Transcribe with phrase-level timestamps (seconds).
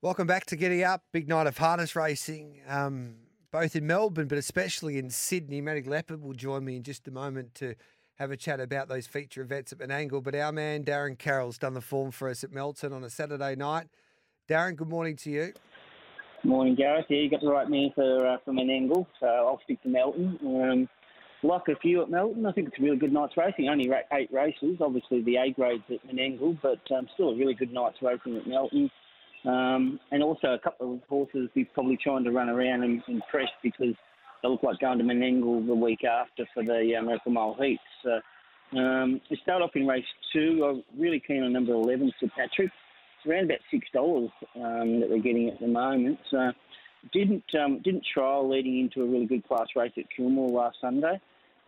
[0.00, 1.02] Welcome back to Getting Up.
[1.12, 3.16] Big night of harness racing, um,
[3.50, 5.60] both in Melbourne, but especially in Sydney.
[5.60, 7.74] Matty Leopard will join me in just a moment to
[8.14, 10.22] have a chat about those feature events at Menangle.
[10.22, 13.56] But our man, Darren Carroll's done the form for us at Melton on a Saturday
[13.56, 13.88] night.
[14.48, 15.52] Darren, good morning to you.
[16.44, 17.06] Morning, Gareth.
[17.08, 20.38] Yeah, you got the right man for uh, for Menangle, so I'll stick to Melton.
[20.44, 20.88] Um,
[21.42, 23.68] like a few at Melton, I think it's a really good night's racing.
[23.68, 27.72] Only eight races, obviously the A grades at Menangle, but um, still a really good
[27.72, 28.88] night's racing at Melton.
[29.44, 33.48] Um, and also a couple of horses we're probably trying to run around and impress
[33.62, 33.94] because
[34.42, 37.82] they look like going to Menangle the week after for the uh, Miracle Mile Heats.
[38.02, 38.20] So,
[38.78, 40.64] um, we start off in race two.
[40.64, 42.70] I'm really keen on number 11, Sir Patrick.
[43.16, 46.18] It's around about $6 um, that we're getting at the moment.
[46.30, 46.52] So
[47.12, 51.20] didn't um, didn't trial leading into a really good class race at Kilmore last Sunday.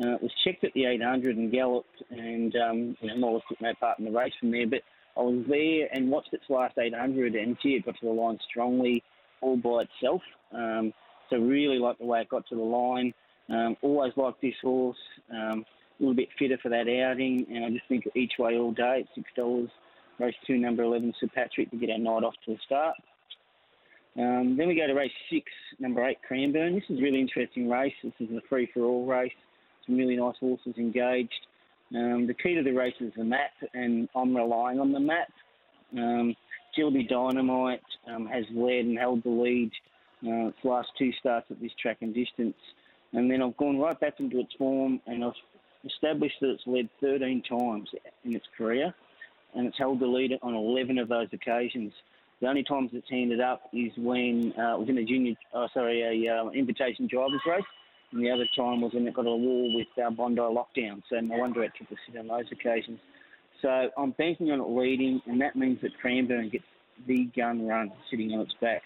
[0.00, 3.74] Uh, it was checked at the 800 and galloped, and um, you know, took no
[3.80, 4.66] part in the race from there.
[4.66, 4.82] But
[5.16, 8.38] I was there and watched its last 800, and gee, it got to the line
[8.48, 9.02] strongly
[9.40, 10.22] all by itself.
[10.52, 10.92] Um,
[11.30, 13.12] so really like the way it got to the line.
[13.48, 14.98] Um, always liked this horse.
[15.32, 15.64] Um,
[15.98, 19.00] a little bit fitter for that outing, and I just think each way all day
[19.00, 19.68] at six dollars.
[20.20, 22.94] Race two, number eleven, Sir Patrick to get our night off to a start.
[24.16, 25.44] Um, then we go to race six,
[25.78, 26.74] number eight, Cranbourne.
[26.74, 27.94] This is a really interesting race.
[28.02, 29.32] This is a free for all race.
[29.88, 31.46] Some really nice horses engaged.
[31.92, 35.32] Um, the key to the race is the map, and I'm relying on the map.
[35.96, 36.36] Um,
[36.76, 39.72] Gilby Dynamite um, has led and held the lead
[40.26, 42.56] uh, its last two starts at this track and distance.
[43.12, 45.32] And then I've gone right back into its form and I've
[45.84, 47.88] established that it's led 13 times
[48.24, 48.94] in its career
[49.54, 51.92] and it's held the lead on 11 of those occasions.
[52.40, 55.68] The only times it's handed up is when uh, it was in a junior, oh,
[55.72, 57.64] sorry, a uh, invitation drivers race,
[58.12, 61.02] and the other time was when it got a wall with uh, Bondi lockdown.
[61.10, 62.98] So no wonder it took a sit on those occasions.
[63.62, 66.64] So I'm banking on it leading, and that means that Cranbourne gets
[67.06, 68.82] the gun run sitting on its back.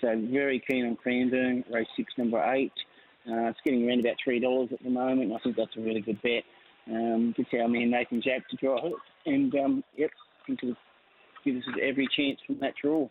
[0.00, 2.72] So very keen on Cranbourne, race six, number eight.
[3.26, 5.32] Uh, it's getting around about three dollars at the moment.
[5.32, 6.42] I think that's a really good bet.
[6.88, 8.94] Um, gets our man Nathan Jack to draw it,
[9.26, 10.10] and um, yep,
[10.46, 10.76] think it'll
[11.44, 13.08] give us every chance from that draw.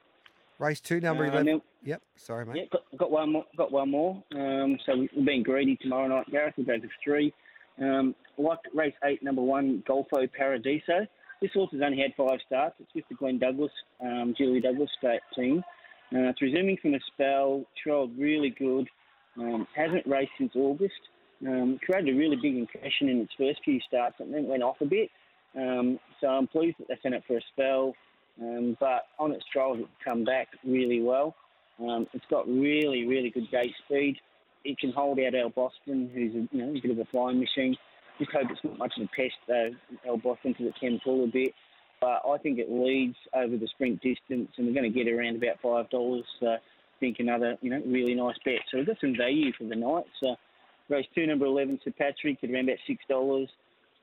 [0.61, 1.45] Race two, number Uh, 11.
[1.47, 2.55] then- Yep, sorry, mate.
[2.57, 3.45] Yeah, got, got one more.
[3.57, 4.23] Got one more.
[4.35, 6.53] Um, so we- we're being greedy tomorrow night, Gareth.
[6.55, 7.33] We'll go to three.
[7.79, 11.07] Um, like race eight, number one, Golfo Paradiso.
[11.41, 12.79] This horse has only had five starts.
[12.79, 15.63] It's with the Glenn Douglas, um, Julie Douglas state team.
[16.13, 17.66] Uh, it's resuming from a spell.
[17.83, 18.88] Trialled really good.
[19.38, 20.99] Um, hasn't raced since August.
[21.43, 24.79] Um, created a really big impression in its first few starts and then went off
[24.81, 25.09] a bit.
[25.55, 27.95] Um, so I'm pleased that they sent it for a spell.
[28.39, 31.35] Um, but on its trials, it's come back really well.
[31.79, 34.17] Um, it's got really, really good gate speed.
[34.63, 37.39] It can hold out El Boston, who's a, you know, a bit of a flying
[37.39, 37.75] machine.
[38.19, 39.71] Just hope it's not much of a pest, though,
[40.05, 41.53] El Boston, because it can pull a bit.
[41.99, 45.37] But I think it leads over the sprint distance, and we're going to get around
[45.37, 46.25] about five dollars.
[46.39, 46.57] So I
[46.99, 48.59] think another, you know, really nice bet.
[48.69, 50.05] So we've got some value for the night.
[50.19, 50.35] So
[50.89, 53.49] race two, number eleven, Sir Patrick, at around about six dollars.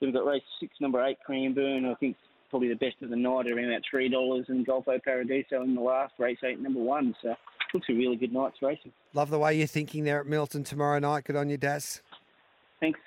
[0.00, 1.86] Then we've got race six, number eight, Cranbourne.
[1.86, 2.16] I think
[2.50, 5.80] probably the best of the night around about three dollars, and Golfo Paradiso in the
[5.80, 7.14] last race eight, number one.
[7.22, 7.34] So
[7.74, 8.92] looks a really good night's racing.
[9.12, 11.24] Love the way you're thinking there at Melton tomorrow night.
[11.24, 12.02] Good on you, Das.
[12.80, 13.00] Thanks.